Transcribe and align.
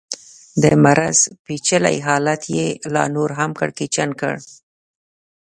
د 0.61 0.63
مرض 0.83 1.19
پېچلی 1.45 1.97
حالت 2.07 2.41
یې 2.55 2.67
لا 2.93 3.03
نور 3.15 3.29
هم 3.39 3.51
کړکېچن 3.59 4.09
کړ. 4.21 4.35